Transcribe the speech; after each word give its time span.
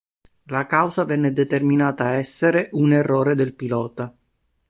La 0.45 0.65
causa 0.65 1.03
venne 1.05 1.31
determinata 1.31 2.13
essere 2.13 2.69
un 2.71 2.91
errore 2.91 3.35
del 3.35 3.53
pilota. 3.53 4.11